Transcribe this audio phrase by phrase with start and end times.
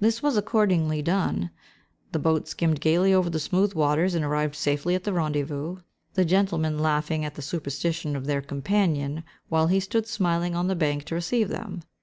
[0.00, 1.50] This was accordingly done:
[2.12, 5.76] the boat skimmed gayly over the smooth waters, and arrived safely at the rendezvous,
[6.14, 10.74] the gentlemen laughing at the superstition of their companion, while he stood smiling on the
[10.74, 11.82] bank to receive them.